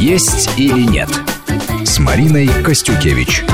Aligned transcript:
«Есть 0.00 0.58
или 0.58 0.80
нет» 0.80 1.10
с 1.84 1.98
Мариной 1.98 2.48
Костюкевич. 2.64 3.44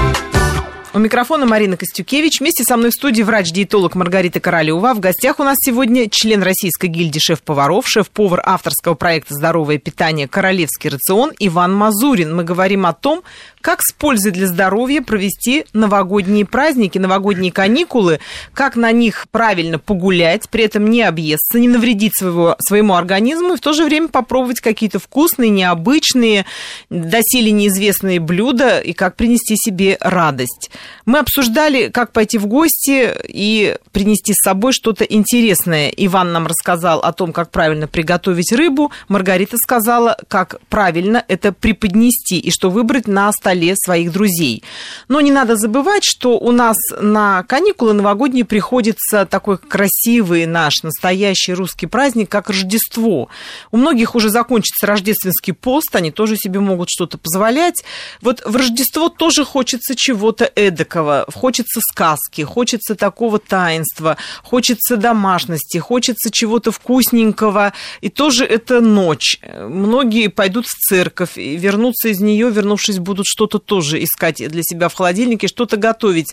У 0.95 0.99
микрофона 0.99 1.45
Марина 1.45 1.77
Костюкевич. 1.77 2.39
Вместе 2.39 2.63
со 2.63 2.77
мной 2.77 2.91
в 2.91 2.95
студии 2.95 3.23
врач-диетолог 3.23 3.97
Маргарита 3.97 4.39
Королева. 4.39 4.95
В 4.95 5.01
гостях 5.01 5.41
у 5.41 5.43
нас 5.43 5.57
сегодня 5.61 6.09
член 6.09 6.45
Российской 6.45 6.87
гильдии 6.87 7.19
шеф-поваров, 7.19 7.89
шеф-повар 7.89 8.41
авторского 8.45 8.95
проекта 8.95 9.35
«Здоровое 9.35 9.79
питание. 9.79 10.29
Королевский 10.29 10.89
рацион» 10.89 11.33
Иван 11.41 11.75
Мазурин. 11.75 12.35
Мы 12.35 12.45
говорим 12.45 12.87
о 12.87 12.93
том, 12.93 13.25
как 13.67 13.83
с 13.83 13.93
пользой 13.93 14.31
для 14.31 14.47
здоровья 14.47 15.03
провести 15.03 15.65
новогодние 15.73 16.47
праздники, 16.47 16.99
новогодние 16.99 17.51
каникулы, 17.51 18.21
как 18.55 18.77
на 18.77 18.93
них 18.93 19.27
правильно 19.33 19.81
погулять, 19.81 20.49
при 20.49 20.63
этом 20.63 20.89
не 20.89 21.03
объесться, 21.03 21.59
не 21.59 21.67
навредить 21.67 22.17
своего, 22.17 22.55
своему 22.61 22.95
организму 22.95 23.55
и 23.55 23.57
в 23.57 23.61
то 23.61 23.73
же 23.73 23.85
время 23.85 24.07
попробовать 24.07 24.61
какие-то 24.61 25.01
вкусные, 25.01 25.51
необычные, 25.51 26.47
доселе 26.91 27.51
неизвестные 27.51 28.21
блюда 28.21 28.79
и 28.79 28.93
как 28.93 29.17
принести 29.17 29.57
себе 29.57 29.99
радость. 30.01 30.71
Мы 31.05 31.19
обсуждали, 31.19 31.89
как 31.89 32.13
пойти 32.13 32.39
в 32.39 32.47
гости 32.47 33.13
и 33.27 33.79
принести 33.91 34.33
с 34.33 34.45
собой 34.45 34.75
что-то 34.75 35.03
интересное. 35.03 35.89
Иван 35.89 36.31
нам 36.31 36.47
рассказал 36.47 37.01
о 37.01 37.13
том, 37.13 37.33
как 37.33 37.51
правильно 37.51 37.89
приготовить 37.89 38.53
рыбу. 38.53 38.93
Маргарита 39.09 39.57
сказала, 39.57 40.17
как 40.29 40.61
правильно 40.69 41.25
это 41.27 41.53
преподнести 41.53 42.39
и 42.39 42.53
что 42.53 42.71
выбрать 42.71 43.09
на 43.09 43.33
столе 43.33 43.56
своих 43.77 44.13
друзей. 44.13 44.63
Но 45.09 45.21
не 45.21 45.31
надо 45.31 45.57
забывать, 45.57 46.05
что 46.05 46.39
у 46.39 46.53
нас 46.53 46.77
на 47.01 47.43
каникулы 47.45 47.93
новогодние 47.93 48.45
приходится 48.45 49.27
такой 49.27 49.59
красивый 49.59 50.47
наш 50.47 50.83
настоящий 50.83 51.55
русский 51.55 51.87
праздник, 51.87 52.31
как 52.31 52.51
Рождество. 52.51 53.29
У 53.71 53.77
многих 53.77 54.15
уже 54.15 54.31
закончится 54.31 54.87
рождественский 54.87 55.53
пост, 55.53 55.95
они 55.95 56.11
тоже 56.11 56.37
себе 56.37 56.61
могут 56.61 56.89
что-то 56.91 57.19
позволять. 57.19 57.83
Вот 58.21 58.43
в 58.45 58.57
Рождество 58.57 59.09
тоже 59.09 59.45
хочется 59.45 59.95
чего-то 59.95 60.51
эдакого, 60.55 61.27
хочется 61.33 61.81
сказки, 61.81 62.43
хочется 62.43 62.95
такого 62.95 63.39
таинства, 63.39 64.17
хочется 64.43 64.97
домашности, 64.97 65.79
хочется 65.79 66.31
чего-то 66.31 66.73
вкусненького. 66.73 67.73
И 68.01 68.09
тоже 68.09 68.45
это 68.45 68.81
ночь. 68.81 69.39
Многие 69.43 70.29
пойдут 70.29 70.67
в 70.67 70.75
церковь 70.75 71.37
и 71.37 71.57
вернутся 71.57 72.09
из 72.09 72.21
нее, 72.21 72.51
вернувшись, 72.51 72.99
будут 72.99 73.27
что-то 73.37 73.59
тоже 73.59 74.03
искать 74.03 74.37
для 74.37 74.63
себя 74.63 74.89
в 74.89 74.95
холодильнике, 74.95 75.47
что-то 75.47 75.77
готовить. 75.77 76.33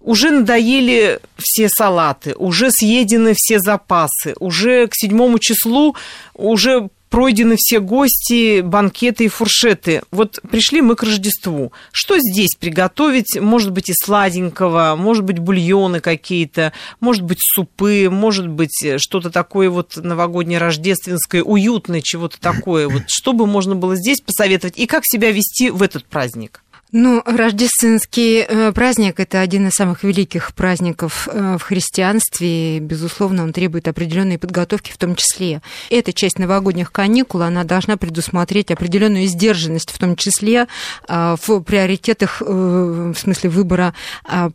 Уже 0.00 0.30
надоели 0.30 1.18
все 1.36 1.68
салаты, 1.68 2.34
уже 2.36 2.70
съедены 2.70 3.34
все 3.36 3.58
запасы, 3.58 4.34
уже 4.38 4.86
к 4.86 4.92
седьмому 4.94 5.40
числу 5.40 5.96
уже 6.34 6.88
пройдены 7.10 7.56
все 7.58 7.80
гости, 7.80 8.62
банкеты 8.62 9.24
и 9.24 9.28
фуршеты. 9.28 10.02
Вот 10.10 10.38
пришли 10.50 10.80
мы 10.80 10.94
к 10.94 11.02
Рождеству. 11.02 11.72
Что 11.92 12.16
здесь 12.18 12.54
приготовить? 12.58 13.38
Может 13.38 13.72
быть, 13.72 13.90
и 13.90 13.92
сладенького, 13.94 14.94
может 14.96 15.24
быть, 15.24 15.38
бульоны 15.38 16.00
какие-то, 16.00 16.72
может 17.00 17.22
быть, 17.22 17.38
супы, 17.40 18.08
может 18.10 18.48
быть, 18.48 18.84
что-то 18.96 19.30
такое 19.30 19.68
вот 19.68 19.96
новогоднее, 19.96 20.58
рождественское, 20.58 21.42
уютное, 21.42 22.00
чего-то 22.00 22.40
такое. 22.40 22.88
Вот 22.88 23.02
что 23.08 23.32
бы 23.32 23.46
можно 23.46 23.74
было 23.74 23.96
здесь 23.96 24.20
посоветовать 24.20 24.78
и 24.78 24.86
как 24.86 25.02
себя 25.04 25.32
вести 25.32 25.70
в 25.70 25.82
этот 25.82 26.04
праздник? 26.06 26.62
Ну, 26.92 27.22
рождественский 27.24 28.40
э, 28.40 28.72
праздник– 28.72 29.14
это 29.20 29.40
один 29.40 29.68
из 29.68 29.74
самых 29.74 30.02
великих 30.02 30.52
праздников 30.54 31.28
э, 31.30 31.56
в 31.56 31.62
христианстве. 31.62 32.78
И, 32.78 32.80
безусловно, 32.80 33.44
он 33.44 33.52
требует 33.52 33.86
определенной 33.86 34.38
подготовки 34.38 34.90
в 34.90 34.98
том 34.98 35.14
числе. 35.14 35.62
Эта 35.88 36.12
часть 36.12 36.40
новогодних 36.40 36.90
каникул, 36.90 37.42
она 37.42 37.62
должна 37.62 37.96
предусмотреть 37.96 38.72
определенную 38.72 39.26
сдержанность, 39.26 39.90
в 39.90 39.98
том 39.98 40.16
числе 40.16 40.66
э, 41.08 41.36
в 41.40 41.60
приоритетах, 41.60 42.40
в 42.40 43.14
смысле 43.14 43.50
выбора 43.50 43.94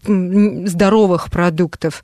здоровых 0.05 1.31
продуктов. 1.31 2.03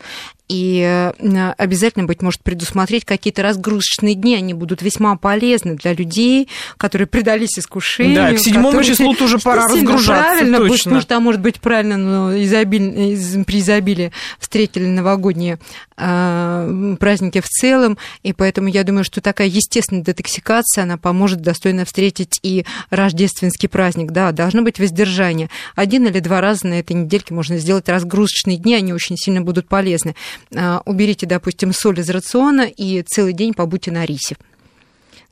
И 0.52 0.82
э, 0.82 1.54
обязательно, 1.58 2.06
быть 2.06 2.22
может, 2.22 2.42
предусмотреть 2.44 3.06
какие-то 3.06 3.42
разгрузочные 3.42 4.16
дни. 4.16 4.36
Они 4.36 4.54
будут 4.54 4.82
весьма 4.82 5.16
полезны 5.16 5.76
для 5.76 5.94
людей, 5.94 6.50
которые 6.76 7.08
предались 7.08 7.58
искушению. 7.58 8.16
Да, 8.16 8.34
к 8.34 8.40
седьмому 8.40 8.72
которые... 8.72 8.88
числу 8.90 9.14
тоже 9.16 9.40
пора 9.44 9.68
разгружаться. 9.68 10.14
Правильно, 10.14 10.58
точно. 10.58 10.68
Будет, 10.68 10.84
потому 10.84 11.02
что, 11.02 11.20
может 11.22 11.42
быть, 11.42 11.62
правильно, 11.62 11.96
но 11.96 12.44
изобиль... 12.44 13.14
из... 13.14 13.46
при 13.46 13.60
изобилии 13.60 14.12
встретили 14.40 14.88
новогодние 14.88 15.58
э, 15.96 16.96
праздники 17.00 17.40
в 17.40 17.48
целом. 17.48 17.98
И 18.24 18.34
поэтому 18.34 18.68
я 18.68 18.84
думаю, 18.84 19.06
что 19.06 19.22
такая 19.22 19.48
естественная 19.48 20.04
детоксикация, 20.04 20.84
она 20.84 20.98
поможет 20.98 21.40
достойно 21.40 21.86
встретить 21.86 22.40
и 22.44 22.66
рождественский 22.90 23.70
праздник. 23.70 24.12
Да, 24.12 24.34
должно 24.34 24.64
быть 24.64 24.80
воздержание. 24.80 25.50
Один 25.76 26.08
или 26.08 26.20
два 26.20 26.42
раза 26.42 26.68
на 26.68 26.80
этой 26.80 26.94
недельке 26.94 27.34
можно 27.34 27.58
сделать 27.58 27.88
разгрузочные 27.88 28.58
дни, 28.58 28.76
они 28.76 28.92
очень 28.94 29.16
сильно 29.16 29.42
будут 29.42 29.70
полезны. 29.70 30.14
А, 30.56 30.82
уберите, 30.86 31.26
допустим, 31.26 31.74
соль 31.74 32.00
из 32.00 32.10
рациона 32.10 32.62
и 32.62 33.02
целый 33.04 33.34
день 33.34 33.54
побудьте 33.54 33.92
на 33.92 34.06
рисе 34.06 34.38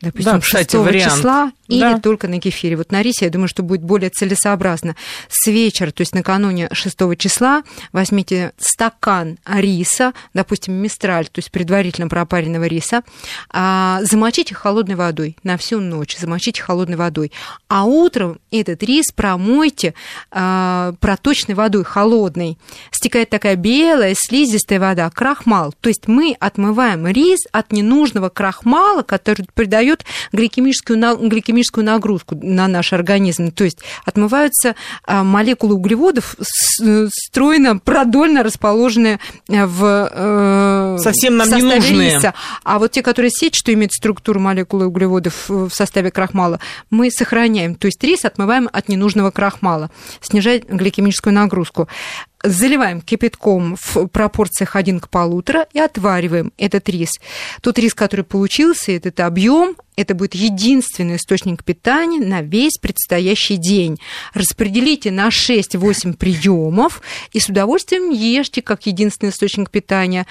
допустим, 0.01 0.33
да, 0.33 0.39
кстати, 0.39 0.71
6 0.71 0.85
вариант. 0.85 1.13
числа 1.13 1.51
или 1.69 1.79
да. 1.79 1.99
только 1.99 2.27
на 2.27 2.39
кефире. 2.39 2.75
Вот 2.75 2.91
на 2.91 3.01
рисе, 3.01 3.25
я 3.25 3.31
думаю, 3.31 3.47
что 3.47 3.63
будет 3.63 3.81
более 3.81 4.09
целесообразно. 4.09 4.95
С 5.27 5.47
вечера, 5.47 5.91
то 5.91 6.01
есть 6.01 6.13
накануне 6.13 6.69
6 6.71 6.97
числа, 7.17 7.63
возьмите 7.91 8.53
стакан 8.57 9.37
риса, 9.45 10.13
допустим, 10.33 10.73
мистраль, 10.73 11.27
то 11.27 11.39
есть 11.39 11.51
предварительно 11.51 12.07
пропаренного 12.07 12.65
риса, 12.65 13.03
а, 13.49 13.99
замочите 14.03 14.55
холодной 14.55 14.95
водой 14.95 15.37
на 15.43 15.57
всю 15.57 15.79
ночь, 15.79 16.17
замочите 16.17 16.61
холодной 16.61 16.97
водой. 16.97 17.31
А 17.67 17.85
утром 17.85 18.39
этот 18.51 18.83
рис 18.83 19.11
промойте 19.15 19.93
а, 20.31 20.93
проточной 20.99 21.55
водой, 21.55 21.83
холодной. 21.83 22.57
Стекает 22.91 23.29
такая 23.29 23.55
белая, 23.55 24.15
слизистая 24.15 24.79
вода, 24.79 25.09
крахмал. 25.09 25.73
То 25.81 25.89
есть 25.89 26.07
мы 26.07 26.35
отмываем 26.39 27.07
рис 27.07 27.39
от 27.51 27.71
ненужного 27.71 28.29
крахмала, 28.29 29.01
который 29.01 29.47
придает 29.53 29.79
дает 29.79 30.05
гликемическую, 30.33 30.97
гликемическую 31.59 31.85
нагрузку 31.85 32.35
на 32.41 32.67
наш 32.67 32.93
организм. 32.93 33.51
То 33.51 33.63
есть 33.63 33.79
отмываются 34.05 34.75
а, 35.05 35.23
молекулы 35.23 35.75
углеводов, 35.75 36.35
стройно, 36.39 37.77
продольно 37.77 38.43
расположенные 38.43 39.19
в 39.47 40.09
э, 40.11 40.97
Совсем 40.99 41.37
нам 41.37 41.49
не 41.49 41.61
нужные. 41.61 42.13
риса. 42.13 42.33
А 42.63 42.79
вот 42.79 42.91
те, 42.91 43.01
которые 43.01 43.31
сетчатые 43.31 43.75
имеют 43.75 43.91
структуру 43.91 44.39
молекулы 44.39 44.87
углеводов 44.87 45.49
в 45.49 45.69
составе 45.71 46.11
крахмала, 46.11 46.59
мы 46.89 47.11
сохраняем. 47.11 47.75
То 47.75 47.87
есть 47.87 48.03
рис 48.03 48.25
отмываем 48.25 48.69
от 48.71 48.89
ненужного 48.89 49.31
крахмала, 49.31 49.91
снижает 50.21 50.67
гликемическую 50.69 51.33
нагрузку 51.33 51.87
заливаем 52.43 53.01
кипятком 53.01 53.75
в 53.75 54.07
пропорциях 54.07 54.75
1 54.75 54.99
к 54.99 55.09
полутора 55.09 55.67
и 55.73 55.79
отвариваем 55.79 56.53
этот 56.57 56.87
рис. 56.89 57.11
Тот 57.61 57.79
рис, 57.79 57.93
который 57.93 58.25
получился, 58.25 58.91
этот 58.91 59.19
объем, 59.19 59.75
это 59.99 60.15
будет 60.15 60.33
единственный 60.33 61.17
источник 61.17 61.65
питания 61.65 62.21
на 62.21 62.41
весь 62.41 62.77
предстоящий 62.81 63.57
день. 63.57 63.99
Распределите 64.33 65.11
на 65.11 65.27
6-8 65.27 66.13
приемов 66.15 67.01
и 67.33 67.41
с 67.41 67.49
удовольствием 67.49 68.09
ешьте 68.09 68.61
как 68.61 68.85
единственный 68.85 69.31
источник 69.31 69.69
питания. 69.69 70.25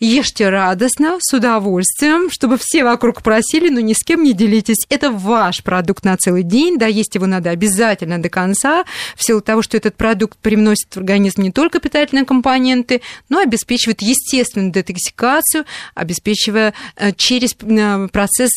Ешьте 0.00 0.48
радостно, 0.48 1.18
с 1.20 1.34
удовольствием, 1.34 2.30
чтобы 2.30 2.56
все 2.58 2.82
вокруг 2.82 3.22
просили, 3.22 3.68
но 3.68 3.80
ни 3.80 3.92
с 3.92 4.02
кем 4.02 4.22
не 4.22 4.32
делитесь. 4.32 4.86
Это 4.88 5.10
ваш 5.10 5.62
продукт 5.62 6.02
на 6.06 6.16
целый 6.16 6.42
день, 6.42 6.78
да, 6.78 6.86
есть 6.86 7.14
его 7.14 7.26
надо 7.26 7.50
обязательно 7.50 8.22
до 8.22 8.30
конца, 8.30 8.84
в 9.16 9.22
силу 9.22 9.42
того, 9.42 9.60
что 9.60 9.76
этот 9.76 9.96
продукт 9.96 10.38
привносит 10.38 10.94
в 10.94 10.96
организм 10.96 11.42
не 11.42 11.49
только 11.52 11.80
питательные 11.80 12.24
компоненты, 12.24 13.02
но 13.28 13.40
обеспечивает 13.40 14.02
естественную 14.02 14.72
детоксикацию, 14.72 15.64
обеспечивая 15.94 16.74
э, 16.96 17.12
через 17.12 17.54
э, 17.60 18.08
процесс 18.08 18.50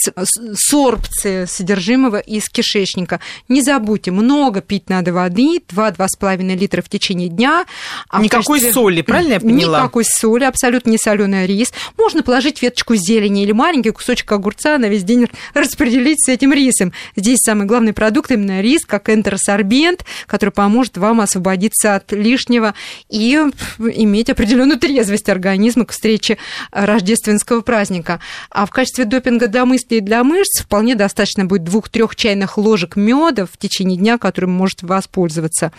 сорбции 0.53 1.45
содержимого 1.45 2.19
из 2.19 2.49
кишечника. 2.49 3.19
Не 3.47 3.61
забудьте, 3.61 4.11
много 4.11 4.61
пить 4.61 4.89
надо 4.89 5.13
воды, 5.13 5.59
2-2,5 5.67 6.55
литра 6.55 6.81
в 6.81 6.89
течение 6.89 7.29
дня. 7.29 7.65
А 8.09 8.21
Никакой 8.21 8.59
качестве... 8.59 8.73
соли, 8.73 9.01
правильно 9.01 9.33
я 9.33 9.39
поняла? 9.39 9.79
Никакой 9.79 10.05
соли, 10.05 10.43
абсолютно 10.43 10.89
не 10.89 10.97
соленый 10.97 11.45
рис. 11.45 11.73
Можно 11.97 12.23
положить 12.23 12.61
веточку 12.61 12.95
зелени 12.95 13.43
или 13.43 13.51
маленький 13.51 13.91
кусочек 13.91 14.31
огурца 14.31 14.77
на 14.77 14.87
весь 14.87 15.03
день 15.03 15.27
распределить 15.53 16.23
с 16.23 16.29
этим 16.29 16.53
рисом. 16.53 16.93
Здесь 17.15 17.39
самый 17.39 17.65
главный 17.65 17.93
продукт 17.93 18.31
именно 18.31 18.61
рис, 18.61 18.85
как 18.85 19.09
энтеросорбент, 19.09 20.05
который 20.27 20.51
поможет 20.51 20.97
вам 20.97 21.21
освободиться 21.21 21.95
от 21.95 22.11
лишнего 22.11 22.73
и 23.09 23.33
иметь 23.79 24.29
определенную 24.29 24.79
трезвость 24.79 25.29
организма 25.29 25.85
к 25.85 25.91
встрече 25.91 26.37
рождественского 26.71 27.61
праздника. 27.61 28.19
А 28.49 28.65
в 28.65 28.71
качестве 28.71 29.05
допинга 29.05 29.47
для 29.47 29.65
мыслей 29.65 29.97
и 29.97 30.01
для 30.01 30.23
мышц 30.23 30.61
вполне 30.61 30.95
достаточно 30.95 31.45
будет 31.45 31.63
двух-трех 31.63 32.15
чайных 32.15 32.57
ложек 32.57 32.95
меда 32.95 33.45
в 33.45 33.57
течение 33.57 33.97
дня, 33.97 34.17
которым 34.17 34.51
может 34.51 34.83
воспользоваться. 34.83 35.71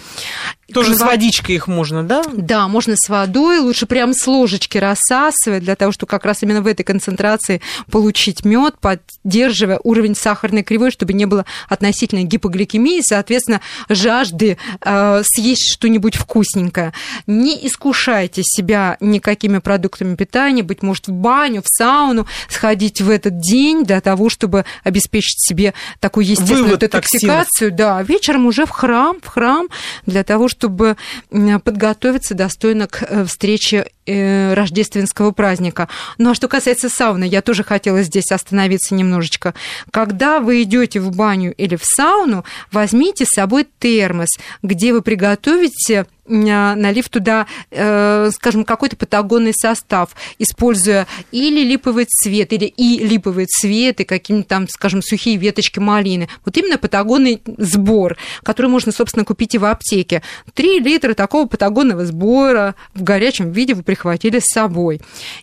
Тоже 0.73 0.95
с 0.95 1.01
водичкой 1.01 1.57
их 1.57 1.69
можно, 1.69 2.03
да? 2.03 2.23
Да, 2.33 2.69
можно 2.69 2.95
с 2.97 3.09
водой, 3.09 3.59
лучше 3.59 3.87
прям 3.87 4.15
с 4.15 4.27
ложечки 4.27 4.79
рассасывать, 4.79 5.63
для 5.63 5.77
того, 5.77 5.93
чтобы 5.93 6.09
как 6.09 6.25
раз 6.25 6.43
именно 6.43 6.63
в 6.63 6.67
этой 6.67 6.85
концентрации 6.85 7.61
получить 7.91 8.45
мед, 8.45 8.77
поддерживая 8.81 9.79
уровень 9.85 10.15
сахарной 10.15 10.63
кривой, 10.63 10.91
чтобы 10.91 11.13
не 11.13 11.27
было 11.27 11.45
относительной 11.69 12.25
гипогликемии, 12.25 13.03
соответственно, 13.03 13.61
жажды 13.89 14.57
э, 14.81 15.23
съесть 15.25 15.73
что-нибудь 15.73 16.17
вкусненькое. 16.17 16.94
Не 17.27 17.67
искушайте 17.67 18.43
себя 18.45 18.97
никакими 19.01 19.59
продуктами 19.59 20.15
питания, 20.17 20.63
быть 20.63 20.83
может, 20.83 21.09
в 21.09 21.13
баню, 21.13 21.63
в 21.63 21.69
сауну, 21.69 22.27
сходить 22.49 23.01
в 23.01 23.11
этот 23.11 23.39
день 23.41 23.85
для 23.85 24.01
того, 24.01 24.29
чтобы 24.29 24.65
обеспечить 24.83 25.41
себе 25.41 25.75
такую 26.01 26.27
естественную 26.27 26.65
Вывод 26.65 26.81
детоксикацию. 26.81 27.71
Токсинов. 27.71 27.77
Да, 27.77 28.03
вечером 28.03 28.47
уже 28.47 28.67
в 28.67 28.71
храм, 28.71 29.19
в 29.23 29.27
храм 29.27 29.69
для 30.07 30.25
того, 30.25 30.49
чтобы 30.49 30.97
подготовиться 31.31 32.35
достойно 32.35 32.87
к 32.87 33.03
э, 33.03 33.25
встрече 33.25 33.87
э, 34.07 34.55
рождественского 34.55 35.31
праздника. 35.33 35.89
Ну 36.19 36.31
а 36.31 36.35
что 36.35 36.49
касается 36.49 36.89
сауны, 36.89 37.25
я 37.25 37.43
тоже 37.43 37.65
хотела 37.65 38.03
здесь 38.03 38.31
остановиться 38.31 38.95
немножечко. 38.95 39.55
Когда 39.91 40.41
вы 40.41 40.63
идете 40.63 41.01
в 41.01 41.15
баню 41.15 41.55
или 41.55 41.77
в 41.77 41.85
сауну, 41.85 42.45
возьмите 42.73 43.25
с 43.25 43.35
собой 43.35 43.67
термос, 43.79 44.29
где 44.63 44.93
вы 44.93 45.03
приготовите 45.03 46.07
налив 46.27 47.09
туда, 47.09 47.47
э, 47.71 48.31
скажем, 48.33 48.65
какой-то 48.65 48.97
патагонный 48.97 49.53
состав, 49.55 50.11
используя 50.39 51.07
или 51.33 51.63
липовый 51.65 52.07
цвет, 52.07 52.53
или 52.53 52.65
и 52.65 53.07
липовый 53.07 53.47
цвет, 53.47 54.01
и 54.01 54.05
какие-нибудь 54.05 54.49
там, 54.49 54.69
скажем, 54.69 55.03
сухие 55.03 55.37
веточки 55.37 55.79
малины. 55.79 56.29
Вот 56.45 56.57
именно 56.57 56.79
патагонный 56.79 57.43
сбор, 57.59 58.17
который 58.43 58.71
можно, 58.71 58.93
собственно, 58.93 59.25
купить 59.25 59.55
и 59.55 59.59
в 59.59 59.65
аптеке. 59.65 60.23
Три 60.55 60.81
литра 60.81 61.15
такого 61.15 61.47
патагонного 61.47 62.07
сбора 62.07 62.75
в 62.95 63.03
горячем 63.03 63.53
виде 63.53 63.75
вы 63.75 63.83
прихватили 63.83 64.39
с 64.39 64.53
собой. 64.53 65.01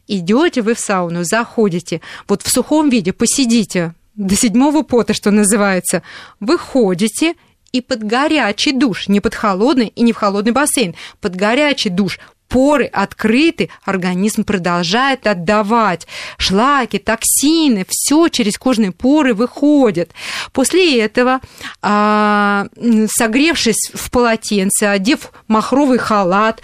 Идете 0.08 0.62
вы 0.62 0.74
в 0.74 0.80
сауну, 0.80 1.24
заходите, 1.24 2.02
вот 2.28 2.42
в 2.42 2.50
сухом 2.50 2.90
виде 2.90 3.14
посидите 3.14 3.94
до 4.16 4.36
седьмого 4.36 4.82
пота, 4.84 5.14
что 5.14 5.32
называется, 5.32 6.04
выходите 6.40 7.36
и 7.72 7.82
под 7.82 8.04
горячий 8.04 8.72
душ, 8.72 9.08
не 9.08 9.20
под 9.20 9.36
холодный 9.36 9.88
и 9.88 10.02
не 10.02 10.14
в 10.14 10.18
холодный 10.18 10.52
бассейн, 10.52 10.96
под 11.20 11.36
горячий 11.36 11.90
душ, 11.90 12.20
поры 12.52 12.86
открыты, 12.86 13.70
организм 13.86 14.44
продолжает 14.44 15.26
отдавать. 15.26 16.06
Шлаки, 16.38 17.00
токсины, 17.00 17.86
все 17.88 18.28
через 18.28 18.58
кожные 18.58 18.92
поры 18.92 19.34
выходит. 19.34 20.12
После 20.52 21.00
этого, 21.00 21.40
а, 21.82 22.68
согревшись 23.08 23.92
в 23.94 24.12
полотенце, 24.12 24.84
одев 24.84 25.32
махровый 25.48 25.98
халат, 25.98 26.62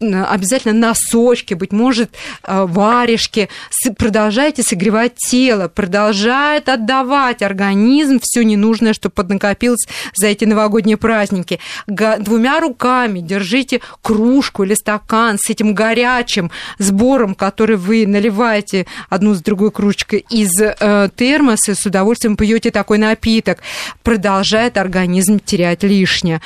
обязательно 0.00 0.74
носочки, 0.74 1.54
быть 1.54 1.72
может, 1.72 2.10
э, 2.42 2.64
варежки. 2.66 3.48
Продолжайте 3.96 4.62
согревать 4.62 5.14
тело, 5.16 5.68
продолжает 5.68 6.68
отдавать 6.68 7.42
организм 7.42 8.18
все 8.22 8.44
ненужное, 8.44 8.92
что 8.92 9.08
поднакопилось 9.08 9.86
за 10.14 10.26
эти 10.26 10.44
новогодние 10.44 10.96
праздники. 10.96 11.60
Двумя 11.86 12.60
руками 12.60 13.20
держите 13.20 13.80
кружку 14.02 14.64
или 14.64 14.74
стакан 14.74 15.38
с 15.38 15.48
этим 15.48 15.74
горячим 15.74 16.50
сбором, 16.78 17.34
который 17.34 17.76
вы 17.76 18.06
наливаете 18.06 18.86
одну 19.08 19.34
с 19.34 19.40
другой 19.40 19.70
кружкой 19.70 20.26
из 20.30 20.50
э, 20.60 21.08
термоса, 21.16 21.74
с 21.74 21.86
удовольствием 21.86 22.36
пьете 22.36 22.70
такой 22.70 22.98
напиток. 22.98 23.58
Продолжает 24.02 24.76
организм 24.76 25.38
терять 25.38 25.82
лишнее 25.82 26.42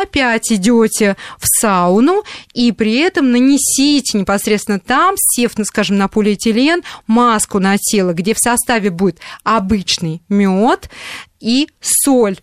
опять 0.00 0.52
идете 0.52 1.16
в 1.38 1.46
сауну 1.46 2.22
и 2.54 2.72
при 2.72 2.96
этом 2.98 3.30
нанесите 3.30 4.18
непосредственно 4.18 4.78
там, 4.78 5.14
сев, 5.16 5.52
ну, 5.56 5.64
скажем, 5.64 5.96
на 5.98 6.08
полиэтилен, 6.08 6.82
маску 7.06 7.58
на 7.58 7.76
тело, 7.78 8.12
где 8.12 8.34
в 8.34 8.38
составе 8.38 8.90
будет 8.90 9.18
обычный 9.44 10.22
мед 10.28 10.90
и 11.40 11.68
соль. 11.80 12.38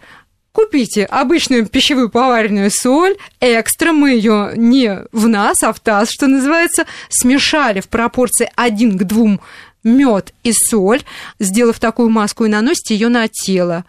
Купите 0.51 1.05
обычную 1.05 1.67
пищевую 1.67 2.09
поваренную 2.09 2.71
соль, 2.71 3.15
экстра, 3.39 3.93
мы 3.93 4.11
ее 4.11 4.53
не 4.55 5.03
в 5.11 5.27
нас, 5.27 5.61
а 5.63 5.71
в 5.71 5.79
таз, 5.79 6.09
что 6.11 6.27
называется, 6.27 6.85
смешали 7.07 7.81
в 7.81 7.87
пропорции 7.87 8.51
1 8.55 8.97
к 8.97 9.03
2 9.03 9.39
мед 9.83 10.33
и 10.43 10.51
соль, 10.51 11.01
сделав 11.39 11.79
такую 11.79 12.09
маску, 12.09 12.45
и 12.45 12.49
наносите 12.49 12.95
ее 12.95 13.09
на 13.09 13.27
тело. 13.27 13.85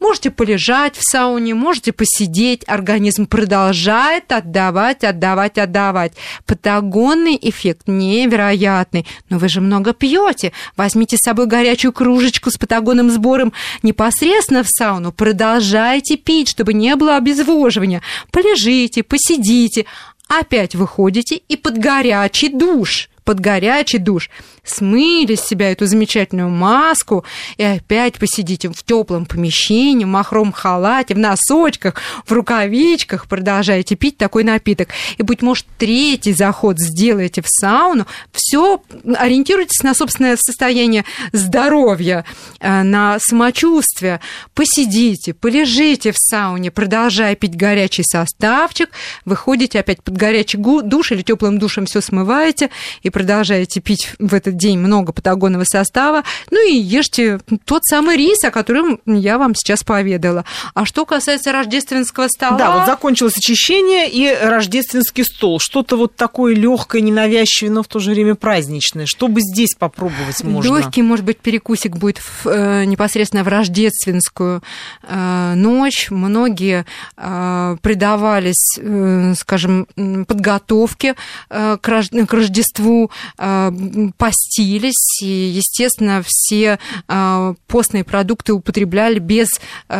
Можете 0.00 0.30
полежать 0.30 0.96
в 0.96 1.02
сауне, 1.02 1.54
можете 1.54 1.92
посидеть, 1.92 2.62
организм 2.66 3.26
продолжает 3.26 4.32
отдавать, 4.32 5.04
отдавать, 5.04 5.58
отдавать. 5.58 6.12
Патагонный 6.46 7.38
эффект 7.40 7.82
невероятный. 7.86 9.06
Но 9.28 9.38
вы 9.38 9.48
же 9.48 9.60
много 9.60 9.92
пьете. 9.92 10.52
Возьмите 10.76 11.16
с 11.16 11.24
собой 11.24 11.46
горячую 11.46 11.92
кружечку 11.92 12.50
с 12.50 12.56
патагонным 12.56 13.10
сбором 13.10 13.52
непосредственно 13.82 14.62
в 14.62 14.68
сауну. 14.68 15.12
Продолжайте 15.12 16.16
пить, 16.16 16.48
чтобы 16.48 16.74
не 16.74 16.96
было 16.96 17.16
обезвоживания. 17.16 18.02
Полежите, 18.30 19.02
посидите, 19.02 19.86
опять 20.28 20.74
выходите 20.74 21.36
и 21.36 21.56
под 21.56 21.78
горячий 21.78 22.48
душ 22.48 23.08
под 23.24 23.40
горячий 23.40 23.98
душ, 23.98 24.30
смыли 24.64 25.34
с 25.34 25.42
себя 25.42 25.72
эту 25.72 25.86
замечательную 25.86 26.48
маску 26.48 27.24
и 27.56 27.62
опять 27.62 28.18
посидите 28.18 28.68
в 28.68 28.82
теплом 28.82 29.26
помещении, 29.26 30.04
в 30.04 30.08
махром 30.08 30.52
халате, 30.52 31.14
в 31.14 31.18
носочках, 31.18 31.94
в 32.26 32.32
рукавичках, 32.32 33.26
продолжаете 33.26 33.96
пить 33.96 34.16
такой 34.16 34.44
напиток. 34.44 34.88
И, 35.18 35.22
быть 35.22 35.42
может, 35.42 35.66
третий 35.78 36.32
заход 36.32 36.78
сделаете 36.78 37.42
в 37.42 37.46
сауну, 37.48 38.06
все 38.32 38.82
ориентируйтесь 39.16 39.82
на 39.82 39.94
собственное 39.94 40.36
состояние 40.36 41.04
здоровья, 41.32 42.24
э, 42.60 42.82
на 42.82 43.18
самочувствие, 43.20 44.20
посидите, 44.54 45.34
полежите 45.34 46.12
в 46.12 46.16
сауне, 46.18 46.70
продолжая 46.70 47.34
пить 47.34 47.56
горячий 47.56 48.02
составчик, 48.04 48.90
выходите 49.24 49.80
опять 49.80 50.02
под 50.02 50.16
горячий 50.16 50.58
душ 50.58 51.12
или 51.12 51.22
теплым 51.22 51.58
душем 51.58 51.86
все 51.86 52.00
смываете 52.00 52.70
и 53.02 53.10
продолжаете 53.14 53.80
пить 53.80 54.10
в 54.18 54.34
этот 54.34 54.56
день 54.56 54.76
много 54.76 55.12
патагонного 55.12 55.62
состава, 55.62 56.24
ну 56.50 56.68
и 56.68 56.74
ешьте 56.74 57.38
тот 57.64 57.84
самый 57.84 58.16
рис, 58.16 58.42
о 58.42 58.50
котором 58.50 58.98
я 59.06 59.38
вам 59.38 59.54
сейчас 59.54 59.84
поведала. 59.84 60.44
А 60.74 60.84
что 60.84 61.06
касается 61.06 61.52
рождественского 61.52 62.26
стола... 62.26 62.58
Да, 62.58 62.76
вот 62.76 62.86
закончилось 62.86 63.38
очищение 63.38 64.10
и 64.10 64.34
рождественский 64.34 65.24
стол. 65.24 65.60
Что-то 65.60 65.96
вот 65.96 66.16
такое 66.16 66.56
легкое, 66.56 67.02
ненавязчивое, 67.02 67.72
но 67.72 67.84
в 67.84 67.86
то 67.86 68.00
же 68.00 68.10
время 68.10 68.34
праздничное. 68.34 69.06
Что 69.06 69.28
бы 69.28 69.40
здесь 69.40 69.76
попробовать 69.78 70.42
можно? 70.42 70.76
Легкий, 70.76 71.02
может 71.02 71.24
быть, 71.24 71.38
перекусик 71.38 71.96
будет 71.96 72.18
в, 72.18 72.48
э, 72.48 72.84
непосредственно 72.84 73.44
в 73.44 73.48
рождественскую 73.48 74.60
э, 75.04 75.52
ночь. 75.54 76.08
Многие 76.10 76.84
э, 77.16 77.76
предавались, 77.80 78.76
э, 78.80 79.34
скажем, 79.38 79.86
подготовке 80.26 81.14
э, 81.48 81.78
к, 81.80 81.88
рож- 81.88 82.10
к 82.10 82.32
Рождеству 82.32 83.03
э, 83.38 83.72
постились, 84.16 85.22
и, 85.22 85.26
естественно, 85.26 86.22
все 86.26 86.78
э, 87.08 87.54
постные 87.66 88.04
продукты 88.04 88.52
употребляли 88.52 89.18
без 89.18 89.48
э, 89.88 89.96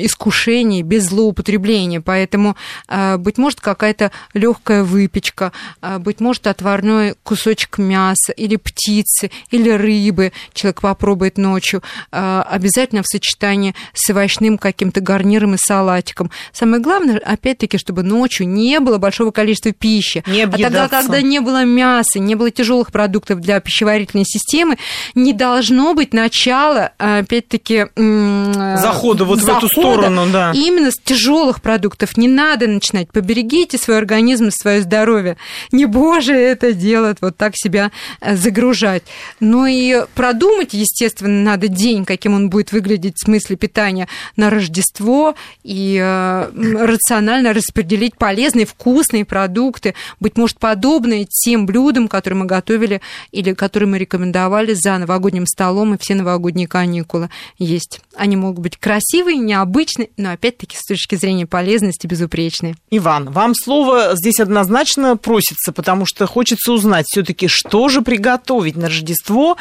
искушений, 0.00 0.82
без 0.82 1.08
злоупотребления. 1.08 2.00
Поэтому, 2.00 2.56
быть 3.18 3.38
может, 3.38 3.60
какая-то 3.60 4.10
легкая 4.34 4.84
выпечка, 4.84 5.52
быть 6.00 6.20
может, 6.20 6.46
отварной 6.46 7.14
кусочек 7.22 7.78
мяса 7.78 8.32
или 8.32 8.56
птицы, 8.56 9.30
или 9.50 9.70
рыбы 9.70 10.32
человек 10.52 10.80
попробует 10.80 11.38
ночью, 11.38 11.82
обязательно 12.10 13.02
в 13.02 13.06
сочетании 13.06 13.74
с 13.92 14.08
овощным 14.10 14.58
каким-то 14.58 15.00
гарниром 15.00 15.54
и 15.54 15.58
салатиком. 15.58 16.30
Самое 16.52 16.82
главное, 16.82 17.18
опять-таки, 17.18 17.78
чтобы 17.78 18.02
ночью 18.02 18.48
не 18.48 18.80
было 18.80 18.98
большого 18.98 19.30
количества 19.30 19.72
пищи. 19.72 20.22
Не 20.26 20.42
а 20.42 20.48
тогда, 20.50 20.88
когда 20.88 21.22
не 21.22 21.40
было 21.40 21.64
мяса, 21.64 22.18
не 22.28 22.34
было 22.34 22.50
тяжелых 22.50 22.92
продуктов 22.92 23.40
для 23.40 23.58
пищеварительной 23.60 24.24
системы, 24.24 24.78
не 25.14 25.32
должно 25.32 25.94
быть 25.94 26.12
начала, 26.12 26.92
опять-таки, 26.98 27.86
захода 27.96 29.24
вот 29.24 29.40
захода 29.40 29.60
в 29.60 29.64
эту 29.64 29.68
сторону, 29.68 30.26
да. 30.32 30.52
Именно 30.54 30.90
с 30.90 30.98
тяжелых 31.02 31.62
продуктов 31.62 32.16
не 32.16 32.28
надо 32.28 32.66
начинать. 32.68 33.10
Поберегите 33.10 33.78
свой 33.78 33.98
организм, 33.98 34.50
свое 34.50 34.82
здоровье. 34.82 35.36
Не 35.72 35.86
боже 35.86 36.34
это 36.34 36.72
делать, 36.72 37.18
вот 37.20 37.36
так 37.36 37.54
себя 37.56 37.90
э, 38.20 38.36
загружать. 38.36 39.02
Но 39.40 39.66
и 39.66 40.04
продумать, 40.14 40.74
естественно, 40.74 41.42
надо 41.42 41.68
день, 41.68 42.04
каким 42.04 42.34
он 42.34 42.50
будет 42.50 42.72
выглядеть 42.72 43.14
в 43.16 43.24
смысле 43.24 43.56
питания 43.56 44.08
на 44.36 44.50
Рождество, 44.50 45.34
и 45.64 45.98
э, 46.00 46.50
рационально 46.54 47.52
распределить 47.52 48.16
полезные, 48.16 48.66
вкусные 48.66 49.24
продукты, 49.24 49.94
быть 50.20 50.36
может, 50.36 50.58
подобные 50.58 51.26
тем 51.28 51.66
блюдам, 51.66 52.08
которые 52.08 52.17
мы 52.26 52.46
готовили 52.46 53.00
или 53.32 53.52
которые 53.52 53.88
мы 53.88 53.98
рекомендовали 53.98 54.74
за 54.74 54.98
новогодним 54.98 55.46
столом 55.46 55.94
и 55.94 55.98
все 55.98 56.14
новогодние 56.14 56.68
каникулы 56.68 57.30
есть. 57.58 58.00
Они 58.16 58.36
могут 58.36 58.60
быть 58.60 58.76
красивые, 58.76 59.38
необычные, 59.38 60.10
но 60.16 60.32
опять-таки 60.32 60.76
с 60.76 60.84
точки 60.84 61.14
зрения 61.14 61.46
полезности 61.46 62.06
безупречные. 62.06 62.74
Иван, 62.90 63.30
вам 63.30 63.54
слово 63.54 64.12
здесь 64.14 64.40
однозначно 64.40 65.16
просится, 65.16 65.72
потому 65.72 66.06
что 66.06 66.26
хочется 66.26 66.72
узнать 66.72 67.06
все-таки, 67.08 67.48
что 67.48 67.88
же 67.88 68.02
приготовить 68.02 68.76
на 68.76 68.86
Рождество 68.86 69.56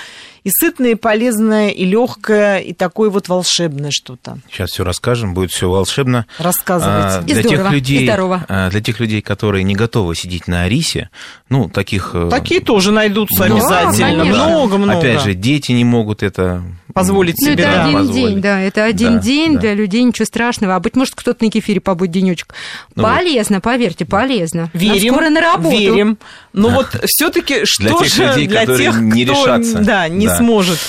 и 0.47 0.49
сытное, 0.49 0.91
и 0.91 0.95
полезное, 0.95 1.69
и 1.71 1.83
легкое, 1.83 2.59
и 2.59 2.71
такое 2.71 3.09
вот 3.09 3.27
волшебное 3.27 3.91
что-то. 3.91 4.37
Сейчас 4.49 4.69
все 4.69 4.85
расскажем, 4.85 5.33
будет 5.33 5.51
все 5.51 5.69
волшебно. 5.69 6.25
Рассказывайте. 6.39 7.17
А, 7.17 7.21
для 7.21 7.35
и 7.35 7.43
здорово, 7.43 7.63
тех 7.63 7.71
людей, 7.73 7.99
и 8.03 8.07
здорово. 8.07 8.45
А, 8.47 8.69
для 8.69 8.79
тех 8.79 9.01
людей, 9.01 9.21
которые 9.21 9.65
не 9.65 9.75
готовы 9.75 10.15
сидеть 10.15 10.47
на 10.47 10.69
рисе, 10.69 11.09
ну 11.49 11.67
таких. 11.67 12.11
Э, 12.13 12.29
Такие 12.31 12.61
тоже 12.61 12.93
найдутся 12.93 13.39
да, 13.39 13.55
обязательно. 13.55 14.23
Много-много. 14.23 14.99
Опять 14.99 15.21
же, 15.21 15.33
дети 15.33 15.73
не 15.73 15.83
могут 15.83 16.23
это 16.23 16.63
позволить 16.93 17.35
ну, 17.39 17.51
себе. 17.51 17.63
Ну, 17.65 17.69
это 17.69 17.71
да. 17.71 17.83
один 17.83 17.97
позволить. 17.97 18.27
день, 18.27 18.41
да, 18.41 18.59
это 18.61 18.83
один 18.85 19.13
да, 19.15 19.19
день 19.19 19.53
да. 19.53 19.59
для 19.59 19.73
людей, 19.73 20.03
ничего 20.03 20.25
страшного. 20.25 20.75
А 20.75 20.79
быть 20.79 20.95
может, 20.95 21.13
кто-то 21.15 21.43
на 21.43 21.51
кефире 21.51 21.81
побудет 21.81 22.13
денечек. 22.13 22.53
Ну, 22.95 23.03
полезно, 23.03 23.57
вот. 23.57 23.63
поверьте, 23.63 24.05
полезно. 24.05 24.69
Верим, 24.73 25.13
скоро 25.13 25.29
на 25.29 25.41
работу. 25.41 25.77
Верим. 25.77 26.17
Но 26.53 26.69
вот 26.69 26.87
все-таки 27.05 27.65
что 27.65 27.99
для 27.99 28.07
же 28.07 28.25
людей, 28.25 28.47
для 28.47 28.65
тех, 28.65 28.99
не 28.99 29.25
кто 29.25 29.33
решатся. 29.33 29.79
Да, 29.79 30.07
не 30.07 30.27
да. 30.27 30.36
Сможет? 30.37 30.79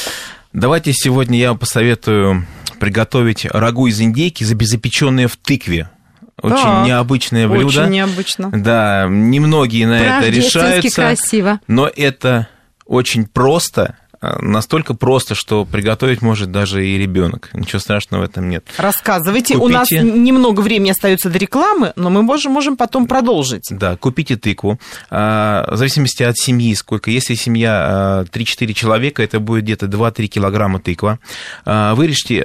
Давайте 0.53 0.93
сегодня 0.93 1.39
я 1.39 1.49
вам 1.49 1.59
посоветую 1.59 2.47
приготовить 2.81 3.45
рагу 3.47 3.87
из 3.87 4.01
индейки, 4.01 4.45
запеченные 4.45 5.29
в 5.29 5.37
тыкве. 5.37 5.91
Очень 6.41 6.57
да, 6.57 6.85
необычное 6.87 7.49
блюдо. 7.49 7.67
Очень 7.67 7.91
необычно. 7.91 8.51
Да, 8.53 9.07
немногие 9.09 9.87
на 9.87 9.99
это 10.01 10.29
решаются. 10.29 10.95
красиво. 10.95 11.61
Но 11.67 11.91
это 11.95 12.49
очень 12.87 13.27
просто 13.27 13.97
настолько 14.21 14.95
просто, 14.95 15.35
что 15.35 15.65
приготовить 15.65 16.23
может 16.23 16.51
даже 16.51 16.87
и 16.87 16.99
ребенок. 16.99 17.51
Ничего 17.53 17.79
страшного 17.79 18.23
в 18.23 18.25
этом 18.25 18.49
нет. 18.49 18.65
Рассказывайте. 18.77 19.55
Купите... 19.55 19.65
У 19.65 19.69
нас 19.69 19.91
немного 19.91 20.61
времени 20.61 20.91
остается 20.91 21.31
до 21.31 21.39
рекламы, 21.39 21.93
но 21.97 22.11
мы 22.11 22.23
можем, 22.23 22.53
можем 22.53 22.77
потом 22.77 23.07
продолжить. 23.07 23.65
Да, 23.71 23.97
купите 23.97 24.37
тыкву. 24.37 24.79
А, 25.11 25.69
в 25.73 25.77
зависимости 25.77 26.23
от 26.23 26.37
семьи, 26.37 26.75
сколько. 26.75 27.11
Если 27.11 27.35
семья 27.35 28.25
3-4 28.33 28.71
а, 28.71 28.75
человека, 28.75 29.23
это 29.23 29.41
будет 29.41 29.65
где-то 29.65 29.87
2-3 29.87 30.27
килограмма 30.27 30.81
тыква. 30.81 31.19
Вырежьте 31.65 32.39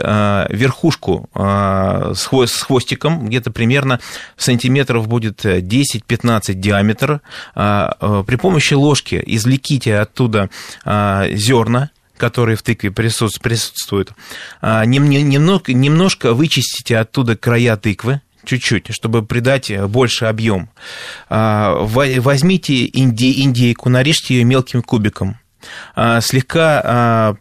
верхушку 0.50 1.30
с 1.34 2.62
хвостиком, 2.62 3.28
где-то 3.28 3.52
примерно 3.52 4.00
сантиметров 4.38 5.08
будет 5.08 5.44
10-15 5.46 6.54
диаметр. 6.54 7.22
При 7.54 8.36
помощи 8.36 8.74
ложки 8.74 9.22
извлеките 9.26 9.98
оттуда 9.98 10.50
зерна 10.86 11.63
зерна, 11.64 11.90
которые 12.18 12.56
в 12.56 12.62
тыкве 12.62 12.92
присутствуют, 12.92 14.14
а, 14.62 14.86
немного, 14.86 15.74
немножко 15.74 16.34
вычистите 16.34 16.98
оттуда 16.98 17.36
края 17.36 17.76
тыквы, 17.76 18.22
чуть-чуть, 18.46 18.94
чтобы 18.94 19.26
придать 19.26 19.72
больше 19.88 20.26
объем. 20.26 20.70
А, 21.30 21.76
возьмите 21.76 22.86
индейку, 22.86 23.90
нарежьте 23.90 24.36
ее 24.36 24.44
мелким 24.44 24.82
кубиком, 24.84 25.38
а, 25.96 26.22
слегка 26.22 27.38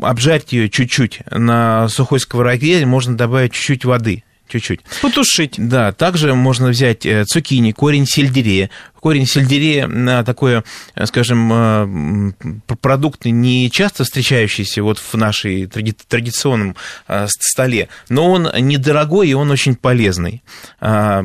обжарьте 0.00 0.56
ее 0.56 0.70
чуть-чуть 0.70 1.20
на 1.30 1.88
сухой 1.88 2.18
сковороде, 2.18 2.84
можно 2.86 3.16
добавить 3.16 3.52
чуть-чуть 3.52 3.84
воды 3.84 4.24
чуть-чуть. 4.48 4.80
Потушить. 5.02 5.54
Да, 5.56 5.92
также 5.92 6.34
можно 6.34 6.68
взять 6.68 7.06
э, 7.06 7.24
цукини, 7.24 7.72
корень 7.72 8.06
сельдерея, 8.06 8.70
корень 9.04 9.26
сельдерея 9.26 10.24
такой, 10.24 10.62
скажем, 11.04 11.52
э, 11.52 12.32
продукт 12.80 13.26
не 13.26 13.70
часто 13.70 14.04
встречающийся 14.04 14.82
вот 14.82 14.98
в 14.98 15.14
нашей 15.14 15.66
традиционном 15.66 16.74
э, 17.06 17.26
столе, 17.28 17.90
но 18.08 18.30
он 18.30 18.48
недорогой 18.60 19.28
и 19.28 19.34
он 19.34 19.50
очень 19.50 19.74
полезный, 19.76 20.42
а, 20.80 21.22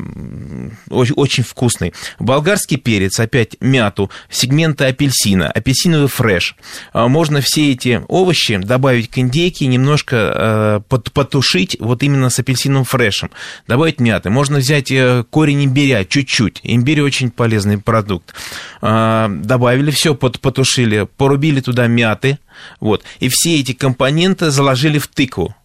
очень 0.90 1.44
вкусный. 1.46 1.94
Болгарский 2.20 2.76
перец, 2.76 3.18
опять 3.18 3.56
мяту, 3.62 4.12
сегменты 4.30 4.84
апельсина, 4.84 5.50
апельсиновый 5.50 6.10
фреш. 6.10 6.58
А, 6.92 7.08
можно 7.08 7.40
все 7.40 7.72
эти 7.72 8.02
овощи 8.10 8.58
добавить 8.58 9.10
к 9.10 9.18
индейке, 9.20 9.68
немножко 9.68 10.82
э, 10.90 10.98
потушить 11.14 11.78
вот 11.80 12.04
именно 12.04 12.30
с 12.30 12.40
апельсиновым 12.40 12.84
фрешем, 12.84 13.32
добавить 13.70 14.02
мяты. 14.02 14.30
Можно 14.30 14.58
взять 14.58 14.92
корень 15.30 15.64
имбиря 15.64 16.04
чуть-чуть. 16.04 16.60
Имбирь 16.64 17.02
очень 17.02 17.32
полезный 17.32 17.69
полезный 17.70 17.78
продукт. 17.78 18.34
А, 18.82 19.30
добавили 19.30 19.92
все, 19.92 20.16
потушили, 20.16 21.08
порубили 21.18 21.62
туда 21.62 21.88
мяты, 21.88 22.40
вот, 22.80 23.04
и 23.20 23.30
все 23.30 23.60
эти 23.60 23.74
компоненты 23.74 24.52
заложили 24.52 25.00
в 25.00 25.08
тыкву. 25.08 25.56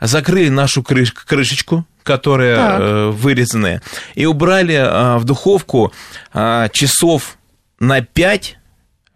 Закрыли 0.00 0.48
нашу 0.48 0.82
крыш 0.82 1.12
крышечку, 1.12 1.84
которая 2.02 2.56
так. 2.56 2.80
Э, 2.80 3.10
вырезанная, 3.10 3.80
и 4.14 4.26
убрали 4.26 4.76
а, 4.76 5.18
в 5.18 5.24
духовку 5.24 5.92
а, 6.32 6.68
часов 6.68 7.38
на 7.78 8.02
5 8.02 8.58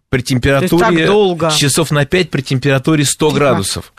при 0.08 0.22
температуре... 0.22 1.06
долго. 1.06 1.50
Часов 1.50 1.90
на 1.90 2.06
5 2.06 2.30
при 2.30 2.42
температуре 2.42 3.04
100 3.04 3.26
Тихо. 3.26 3.38
градусов. 3.38 3.92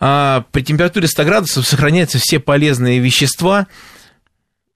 А 0.00 0.44
при 0.52 0.62
температуре 0.62 1.08
100 1.08 1.24
градусов 1.24 1.66
сохраняются 1.66 2.18
все 2.18 2.38
полезные 2.38 2.98
вещества, 2.98 3.66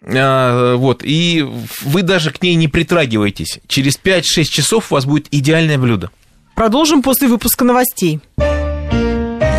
вот, 0.05 1.03
и 1.05 1.47
вы 1.83 2.03
даже 2.03 2.31
к 2.31 2.43
ней 2.43 2.55
не 2.55 2.69
притрагиваетесь. 2.69 3.61
Через 3.69 3.99
5-6 3.99 4.45
часов 4.45 4.91
у 4.91 4.95
вас 4.95 5.05
будет 5.05 5.29
идеальное 5.31 5.79
блюдо. 5.79 6.11
Продолжим 6.55 7.03
после 7.03 7.29
выпуска 7.29 7.65
новостей. 7.65 8.21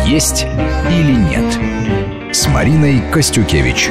Есть 0.06 0.44
или 0.90 1.12
нет 1.12 1.58
с 2.34 2.46
Мариной 2.48 3.00
Костюкевич. 3.12 3.90